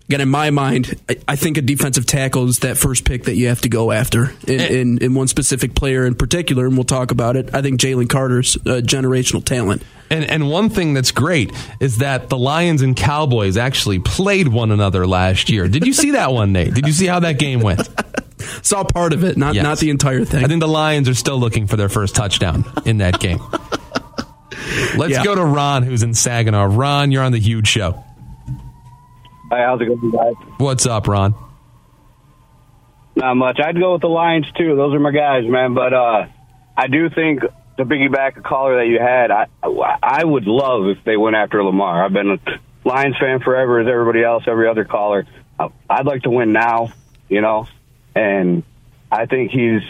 [0.09, 3.49] again, in my mind, I, think a defensive tackle is that first pick that you
[3.49, 6.85] have to go after in, and, in, in, one specific player in particular, and we'll
[6.85, 7.55] talk about it.
[7.55, 9.83] I think Jalen Carter's generational talent.
[10.11, 14.71] And, and one thing that's great is that the Lions and Cowboys actually played one
[14.71, 15.67] another last year.
[15.67, 16.75] Did you see that one, Nate?
[16.75, 17.89] Did you see how that game went?
[18.63, 19.63] Saw part of it, not yes.
[19.63, 20.45] not the entire thing.
[20.45, 23.39] I think the Lions are still looking for their first touchdown in that game.
[24.97, 25.25] Let's yeah.
[25.25, 26.65] go to Ron, who's in Saginaw.
[26.77, 28.05] Ron, you're on the huge show.
[29.51, 30.35] Hi, how's it going, guys?
[30.59, 31.35] What's up, Ron?
[33.17, 33.61] Not much.
[33.65, 34.75] I'd go with the Lions too.
[34.75, 35.75] Those are my guys, man.
[35.75, 36.27] But uh,
[36.77, 37.43] I do think
[37.77, 39.47] to piggyback a caller that you had, I
[40.03, 42.05] I would love if they went after Lamar.
[42.05, 42.39] I've been a
[42.89, 45.27] Lions fan forever, as everybody else, every other caller.
[45.89, 46.93] I'd like to win now,
[47.29, 47.69] you know,
[48.15, 48.65] and
[49.13, 49.83] I think he's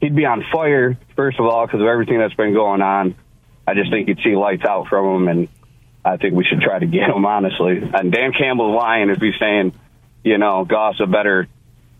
[0.00, 3.16] he'd be on fire first of all because of everything that's been going on.
[3.66, 5.48] I just think you'd see lights out from him, and
[6.04, 7.82] I think we should try to get him, honestly.
[7.92, 9.72] And Dan Campbell's lying if he's saying,
[10.24, 11.48] you know, Goff's a better.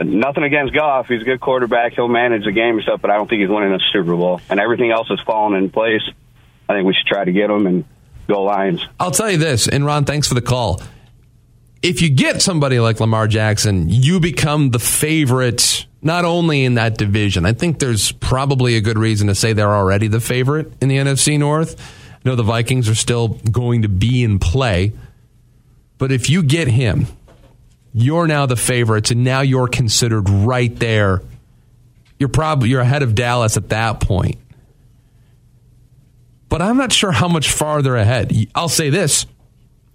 [0.00, 1.08] Nothing against Goff.
[1.08, 1.94] He's a good quarterback.
[1.94, 4.40] He'll manage the game and stuff, but I don't think he's winning a Super Bowl.
[4.48, 6.02] And everything else is falling in place.
[6.68, 7.84] I think we should try to get him and
[8.28, 8.86] go Lions.
[9.00, 10.80] I'll tell you this, and Ron, thanks for the call.
[11.82, 16.96] If you get somebody like Lamar Jackson, you become the favorite not only in that
[16.96, 17.44] division.
[17.44, 20.96] I think there's probably a good reason to say they're already the favorite in the
[20.96, 21.76] NFC North
[22.24, 24.92] know the Vikings are still going to be in play.
[25.98, 27.06] But if you get him,
[27.92, 31.22] you're now the favorites, and now you're considered right there.
[32.18, 34.36] You're probably you're ahead of Dallas at that point.
[36.48, 38.32] But I'm not sure how much farther ahead.
[38.54, 39.26] I'll say this.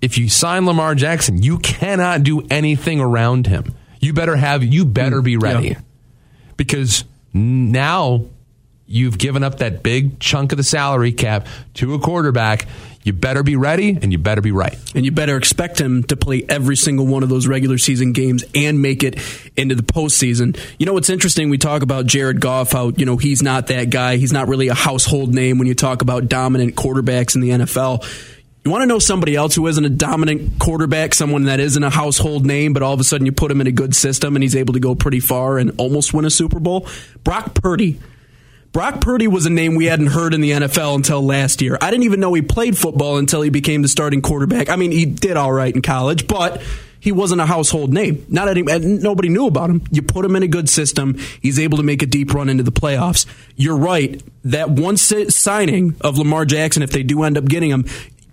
[0.01, 3.73] If you sign Lamar Jackson, you cannot do anything around him.
[4.01, 5.67] You better have you better be mm, ready.
[5.69, 5.79] Yeah.
[6.57, 8.25] Because now
[8.93, 12.67] you've given up that big chunk of the salary cap to a quarterback.
[13.03, 14.77] You better be ready and you better be right.
[14.95, 18.45] And you better expect him to play every single one of those regular season games
[18.53, 19.19] and make it
[19.57, 20.57] into the postseason.
[20.77, 21.49] You know what's interesting?
[21.49, 24.17] We talk about Jared Goff, how, you know, he's not that guy.
[24.17, 28.07] He's not really a household name when you talk about dominant quarterbacks in the NFL.
[28.63, 31.89] You want to know somebody else who isn't a dominant quarterback, someone that isn't a
[31.89, 34.43] household name, but all of a sudden you put him in a good system and
[34.43, 36.87] he's able to go pretty far and almost win a Super Bowl?
[37.23, 37.99] Brock Purdy
[38.73, 41.77] Brock Purdy was a name we hadn't heard in the NFL until last year.
[41.79, 44.67] I didn't even know he played football until he became the starting quarterback.
[44.67, 46.59] I mean, he did all right in college, but
[46.99, 48.25] he wasn't a household name.
[48.29, 49.83] Not any, nobody knew about him.
[49.91, 52.63] You put him in a good system, he's able to make a deep run into
[52.63, 53.27] the playoffs.
[53.55, 54.19] You're right.
[54.43, 57.85] That one signing of Lamar Jackson, if they do end up getting him,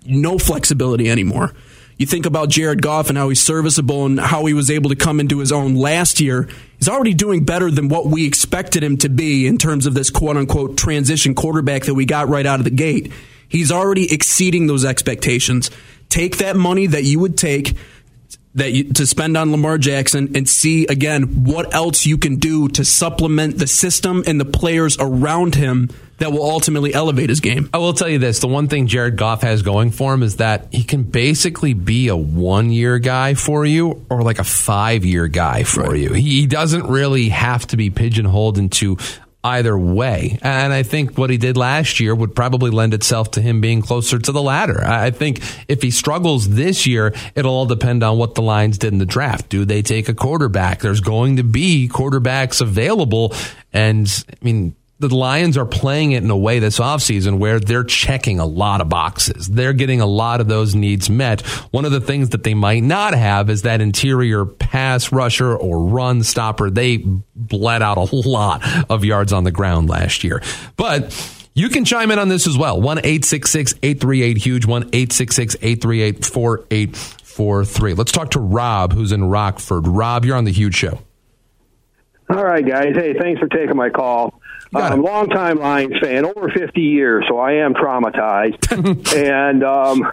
[0.07, 1.53] no flexibility anymore.
[1.97, 4.95] You think about Jared Goff and how he's serviceable and how he was able to
[4.95, 6.49] come into his own last year.
[6.77, 10.09] He's already doing better than what we expected him to be in terms of this
[10.09, 13.11] quote unquote transition quarterback that we got right out of the gate.
[13.47, 15.69] He's already exceeding those expectations.
[16.09, 17.75] Take that money that you would take
[18.55, 22.67] that you, to spend on Lamar Jackson and see again what else you can do
[22.69, 25.89] to supplement the system and the players around him
[26.21, 27.69] that will ultimately elevate his game.
[27.73, 30.37] I will tell you this: the one thing Jared Goff has going for him is
[30.37, 35.63] that he can basically be a one-year guy for you or like a five-year guy
[35.63, 35.99] for right.
[35.99, 36.13] you.
[36.13, 38.97] He doesn't really have to be pigeonholed into
[39.43, 40.37] either way.
[40.43, 43.81] And I think what he did last year would probably lend itself to him being
[43.81, 44.83] closer to the latter.
[44.83, 48.93] I think if he struggles this year, it'll all depend on what the Lions did
[48.93, 49.49] in the draft.
[49.49, 50.81] Do they take a quarterback?
[50.81, 53.33] There's going to be quarterbacks available.
[53.73, 57.83] And I mean, the Lions are playing it in a way this offseason where they're
[57.83, 59.47] checking a lot of boxes.
[59.47, 61.41] They're getting a lot of those needs met.
[61.71, 65.83] One of the things that they might not have is that interior pass rusher or
[65.83, 66.69] run stopper.
[66.69, 66.97] They
[67.35, 70.41] bled out a lot of yards on the ground last year.
[70.77, 71.11] But
[71.53, 72.79] you can chime in on this as well.
[72.79, 77.93] 1 838 Huge, 1 838 4843.
[77.93, 79.87] Let's talk to Rob, who's in Rockford.
[79.87, 80.99] Rob, you're on the Huge Show.
[82.29, 82.95] All right, guys.
[82.95, 84.40] Hey, thanks for taking my call.
[84.73, 89.15] I'm a long-time Lions fan, over 50 years, so I am traumatized.
[89.15, 90.11] and um,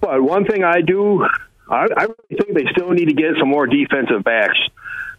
[0.00, 1.24] But one thing I do,
[1.68, 4.58] I, I really think they still need to get some more defensive backs.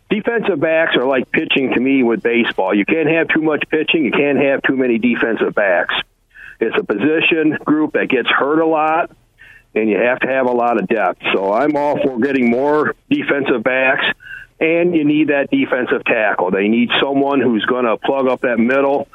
[0.09, 2.73] Defensive backs are like pitching to me with baseball.
[2.75, 4.03] You can't have too much pitching.
[4.03, 5.93] You can't have too many defensive backs.
[6.59, 9.11] It's a position group that gets hurt a lot,
[9.73, 11.21] and you have to have a lot of depth.
[11.33, 14.03] So I'm all for getting more defensive backs,
[14.61, 16.51] and you need that defensive tackle.
[16.51, 19.07] They need someone who's going to plug up that middle,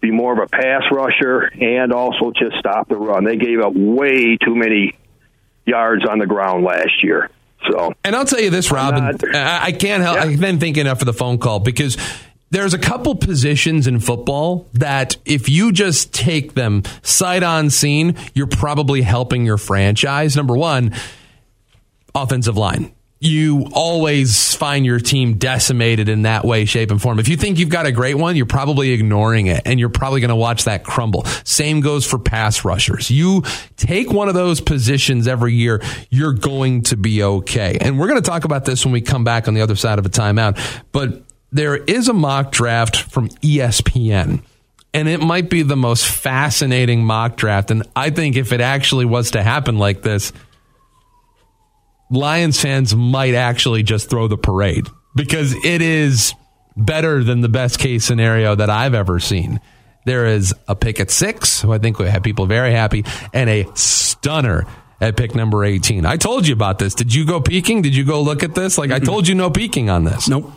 [0.00, 3.24] be more of a pass rusher, and also just stop the run.
[3.24, 4.96] They gave up way too many
[5.66, 7.30] yards on the ground last year.
[7.68, 10.16] So, and I'll tell you this, Robin, I, I can't help.
[10.16, 10.24] Yeah.
[10.24, 11.96] I've been thinking for the phone call because
[12.50, 18.16] there's a couple positions in football that if you just take them sight on scene,
[18.34, 20.36] you're probably helping your franchise.
[20.36, 20.94] Number one,
[22.14, 22.92] offensive line
[23.22, 27.20] you always find your team decimated in that way, shape, and form.
[27.20, 30.20] If you think you've got a great one, you're probably ignoring it and you're probably
[30.20, 31.24] going to watch that crumble.
[31.44, 33.12] Same goes for pass rushers.
[33.12, 33.44] You
[33.76, 37.78] take one of those positions every year, you're going to be okay.
[37.80, 40.00] And we're going to talk about this when we come back on the other side
[40.00, 40.58] of a timeout.
[40.90, 44.42] But there is a mock draft from ESPN
[44.92, 47.70] and it might be the most fascinating mock draft.
[47.70, 50.32] And I think if it actually was to happen like this,
[52.12, 56.34] Lions fans might actually just throw the parade because it is
[56.76, 59.60] better than the best case scenario that I've ever seen.
[60.04, 63.48] There is a pick at six, who I think would have people very happy, and
[63.48, 64.66] a stunner
[65.00, 66.04] at pick number 18.
[66.04, 66.94] I told you about this.
[66.94, 67.82] Did you go peeking?
[67.82, 68.76] Did you go look at this?
[68.78, 70.28] Like, I told you no peeking on this.
[70.28, 70.50] Nope.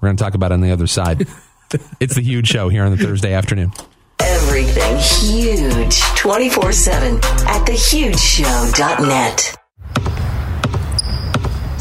[0.00, 1.26] We're going to talk about it on the other side.
[2.00, 3.72] it's the huge show here on the Thursday afternoon.
[4.20, 9.56] Everything huge 24 7 at thehugeshow.net.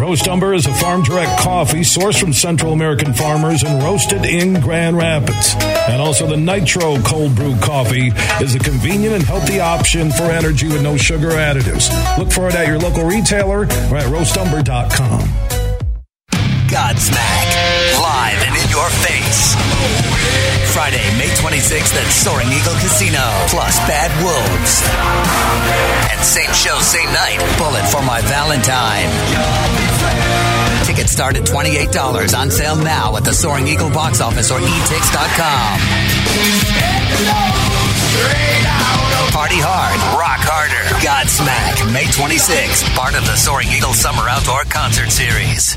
[0.00, 4.60] Roast Umber is a farm direct coffee sourced from Central American farmers and roasted in
[4.60, 5.54] Grand Rapids.
[5.88, 8.08] And also the Nitro Cold Brew Coffee
[8.42, 11.88] is a convenient and healthy option for energy with no sugar additives.
[12.18, 15.20] Look for it at your local retailer or at roastumber.com.
[16.68, 19.54] Godsmack, live and in your face.
[20.74, 24.82] Friday, May 26th at Soaring Eagle Casino, plus Bad Wolves.
[26.10, 29.83] And same show, same night, Bullet for My Valentine.
[30.84, 35.80] Tickets start at $28 on sale now at the Soaring Eagle box office or etix.com.
[39.32, 40.84] Party hard, rock harder.
[41.04, 45.76] Godsmack, May 26th, part of the Soaring Eagle Summer Outdoor Concert Series.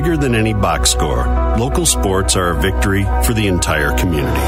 [0.00, 1.26] Bigger than any box score,
[1.58, 4.40] local sports are a victory for the entire community.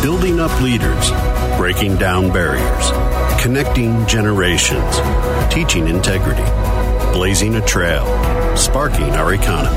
[0.00, 1.10] Building up leaders,
[1.58, 2.90] breaking down barriers,
[3.38, 4.96] connecting generations,
[5.52, 6.42] teaching integrity,
[7.12, 8.06] blazing a trail,
[8.56, 9.76] sparking our economy.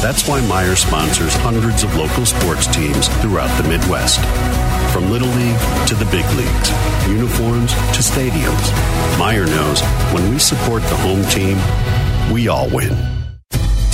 [0.00, 4.18] That's why Meijer sponsors hundreds of local sports teams throughout the Midwest.
[4.94, 6.70] From Little League to the big leagues,
[7.06, 8.70] uniforms to stadiums,
[9.18, 9.82] Meijer knows
[10.14, 11.58] when we support the home team,
[12.32, 13.15] we all win.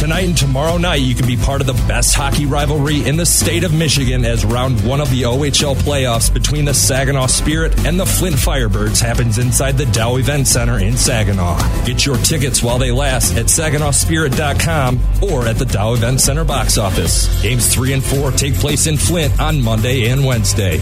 [0.03, 3.24] Tonight and tomorrow night, you can be part of the best hockey rivalry in the
[3.24, 8.00] state of Michigan as round one of the OHL playoffs between the Saginaw Spirit and
[8.00, 11.57] the Flint Firebirds happens inside the Dow Event Center in Saginaw.
[11.84, 16.78] Get your tickets while they last at SaginawSpirit.com or at the Dow Event Center box
[16.78, 17.40] office.
[17.40, 20.78] Games three and four take place in Flint on Monday and Wednesday.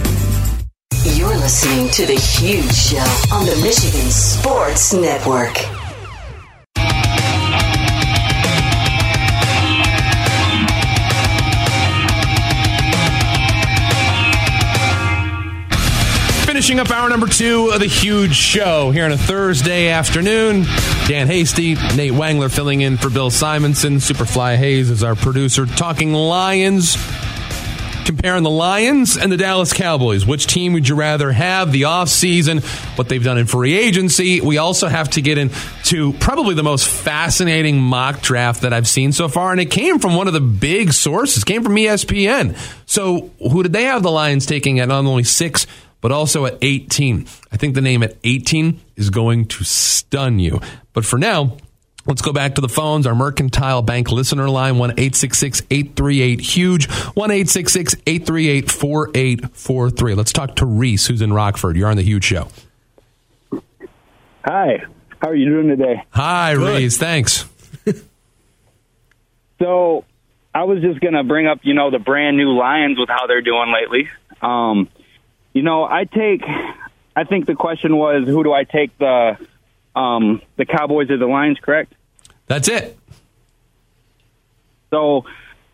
[1.05, 5.80] You're listening to The Huge Show on the Michigan Sports Network.
[16.71, 20.63] Finishing up hour number two of the huge show here on a Thursday afternoon.
[21.09, 23.97] Dan Hasty, Nate Wangler filling in for Bill Simonson.
[23.97, 25.67] Superfly Hayes is our producer.
[25.67, 26.97] Talking Lions.
[28.05, 30.25] comparing the Lions and the Dallas Cowboys.
[30.25, 32.63] Which team would you rather have the offseason,
[32.97, 34.41] what they've done in free agency?
[34.41, 39.11] We also have to get into probably the most fascinating mock draft that I've seen
[39.11, 42.57] so far, and it came from one of the big sources, it came from ESPN.
[42.87, 45.67] So who did they have the Lions taking at not only six,
[46.01, 47.27] but also at 18?
[47.53, 50.61] I think the name at 18 is going to stun you.
[50.93, 51.57] But for now,
[52.07, 53.07] Let's go back to the phones.
[53.07, 60.15] Our Mercantile Bank listener line, 1 838 huge, 1 838 4843.
[60.15, 61.77] Let's talk to Reese, who's in Rockford.
[61.77, 62.49] You're on the huge show.
[64.45, 64.83] Hi.
[65.21, 66.03] How are you doing today?
[66.11, 66.97] Hi, Reese.
[66.99, 67.45] Thanks.
[69.61, 70.07] So,
[70.55, 73.27] I was just going to bring up, you know, the brand new Lions with how
[73.27, 74.09] they're doing lately.
[74.41, 74.89] Um,
[75.53, 76.43] you know, I take,
[77.17, 79.37] I think the question was, who do I take the,
[79.95, 81.59] um, the Cowboys or the Lions?
[81.61, 81.95] Correct.
[82.47, 82.97] That's it.
[84.91, 85.25] So,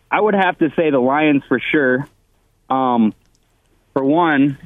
[0.09, 2.07] I would have to say the Lions for sure.
[2.69, 3.13] Um,
[3.93, 4.57] for one,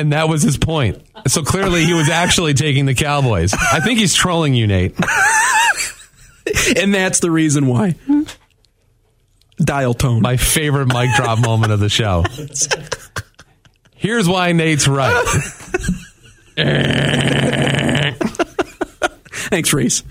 [0.00, 1.04] And that was his point.
[1.26, 3.52] So clearly he was actually taking the Cowboys.
[3.52, 4.94] I think he's trolling you, Nate.
[6.76, 7.96] and that's the reason why.
[9.62, 10.22] Dial tone.
[10.22, 12.24] My favorite mic drop moment of the show.
[13.94, 15.26] Here's why Nate's right.
[19.50, 20.02] Thanks, Reese.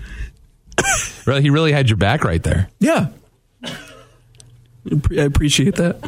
[1.26, 2.68] Really, he really had your back right there.
[2.78, 3.08] Yeah.
[3.64, 5.98] I appreciate that.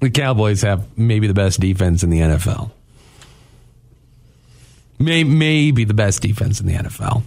[0.00, 2.70] The Cowboys have maybe the best defense in the NFL.
[4.98, 7.22] May, maybe the best defense in the NFL.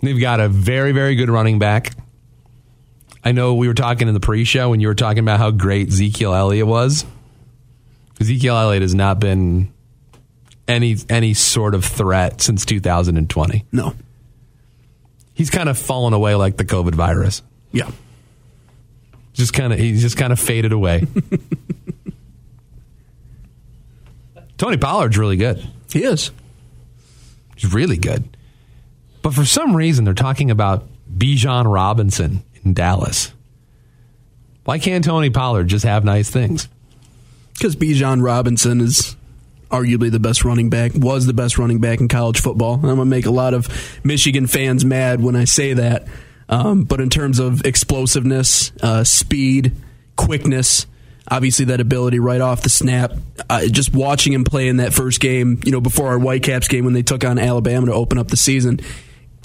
[0.00, 1.92] They've got a very, very good running back.
[3.28, 5.50] I know we were talking in the pre show when you were talking about how
[5.50, 7.04] great Ezekiel Elliott was.
[8.18, 9.70] Ezekiel Elliott has not been
[10.66, 13.66] any any sort of threat since 2020.
[13.70, 13.94] No.
[15.34, 17.42] He's kind of fallen away like the COVID virus.
[17.70, 17.90] Yeah.
[19.34, 21.06] Just kind of he's just kind of faded away.
[24.56, 25.62] Tony Pollard's really good.
[25.92, 26.30] He is.
[27.56, 28.38] He's really good.
[29.20, 32.42] But for some reason they're talking about Bijan Robinson in
[32.74, 33.32] Dallas.
[34.64, 36.68] Why can't Tony Pollard just have nice things?
[37.54, 39.16] Because Bijan Robinson is
[39.70, 42.74] arguably the best running back, was the best running back in college football.
[42.74, 43.68] I'm going to make a lot of
[44.04, 46.06] Michigan fans mad when I say that.
[46.48, 49.72] Um, but in terms of explosiveness, uh, speed,
[50.16, 50.86] quickness,
[51.30, 53.12] obviously that ability right off the snap,
[53.50, 56.84] uh, just watching him play in that first game, you know, before our Whitecaps game
[56.84, 58.80] when they took on Alabama to open up the season,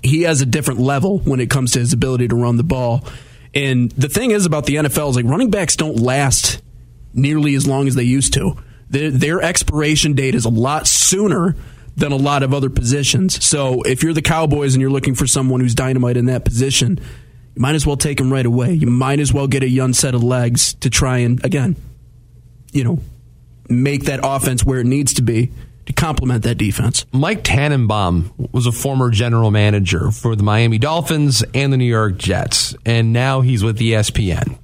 [0.04, 3.06] he has a different level when it comes to his ability to run the ball.
[3.54, 6.62] And the thing is about the NFL is like running backs don't last
[7.14, 8.58] nearly as long as they used to.
[8.90, 11.56] Their, their expiration date is a lot sooner
[11.96, 13.44] than a lot of other positions.
[13.44, 17.00] So if you're the Cowboys and you're looking for someone who's dynamite in that position,
[17.56, 18.74] you might as well take him right away.
[18.74, 21.76] You might as well get a young set of legs to try and again,
[22.72, 23.00] you know,
[23.70, 25.52] make that offense where it needs to be
[25.86, 27.06] to complement that defense.
[27.12, 32.18] Mike Tannenbaum was a former general manager for the Miami Dolphins and the New York
[32.18, 34.58] Jets, and now he's with ESPN.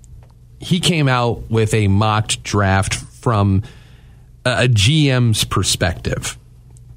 [0.60, 3.64] He came out with a mocked draft from
[4.46, 6.38] a GM's perspective.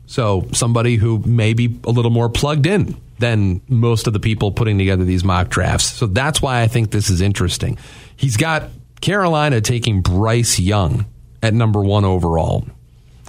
[0.07, 4.53] So, somebody who may be a little more plugged in than most of the people
[4.53, 5.87] putting together these mock drafts.
[5.87, 7.79] So, that's why I think this is interesting.
[8.16, 8.68] He's got
[9.01, 11.07] Carolina taking Bryce Young
[11.43, 12.66] at number one overall.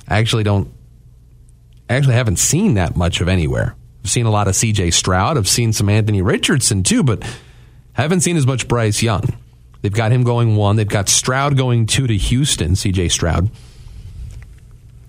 [0.07, 0.71] I actually don't
[1.89, 3.75] actually haven't seen that much of anywhere.
[4.03, 5.37] I've seen a lot of CJ Stroud.
[5.37, 7.23] I've seen some Anthony Richardson too, but
[7.93, 9.23] haven't seen as much Bryce Young.
[9.81, 10.77] They've got him going one.
[10.77, 13.49] They've got Stroud going two to Houston, CJ Stroud.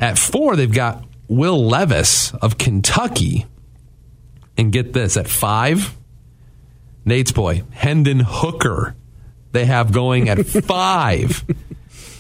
[0.00, 3.46] At four, they've got Will Levis of Kentucky.
[4.56, 5.96] And get this, at five,
[7.04, 8.94] Nate's boy, Hendon Hooker,
[9.50, 11.44] they have going at five.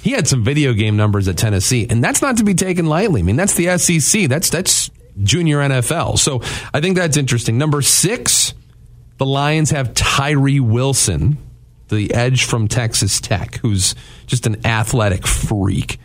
[0.04, 3.22] He had some video game numbers at Tennessee, and that's not to be taken lightly.
[3.22, 4.28] I mean, that's the SEC.
[4.28, 4.90] That's that's
[5.22, 6.18] junior NFL.
[6.18, 6.42] So
[6.74, 7.56] I think that's interesting.
[7.56, 8.52] Number six,
[9.16, 11.38] the Lions have Tyree Wilson,
[11.88, 13.94] the edge from Texas Tech, who's
[14.26, 15.98] just an athletic freak.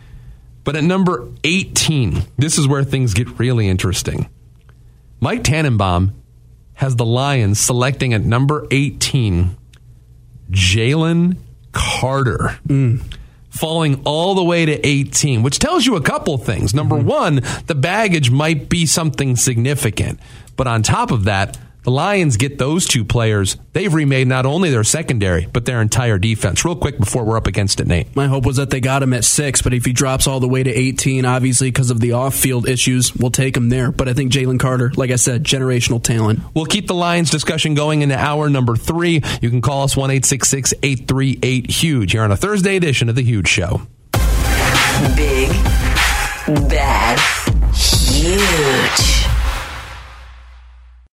[0.64, 4.30] But at number 18, this is where things get really interesting.
[5.20, 6.14] Mike Tannenbaum
[6.72, 9.58] has the Lions selecting at number 18
[10.50, 11.36] Jalen
[11.72, 12.58] Carter.
[12.66, 13.02] Mm.
[13.50, 16.72] Falling all the way to 18, which tells you a couple things.
[16.72, 17.08] Number mm-hmm.
[17.08, 17.34] one,
[17.66, 20.20] the baggage might be something significant.
[20.56, 23.56] But on top of that, The Lions get those two players.
[23.72, 26.64] They've remade not only their secondary, but their entire defense.
[26.64, 28.14] Real quick before we're up against it, Nate.
[28.14, 30.48] My hope was that they got him at six, but if he drops all the
[30.48, 33.90] way to 18, obviously because of the off field issues, we'll take him there.
[33.92, 36.40] But I think Jalen Carter, like I said, generational talent.
[36.54, 39.22] We'll keep the Lions discussion going into hour number three.
[39.40, 43.48] You can call us 1 838 Huge here on a Thursday edition of The Huge
[43.48, 43.80] Show.
[45.16, 45.50] Big,
[46.68, 47.18] bad,
[47.74, 49.19] huge.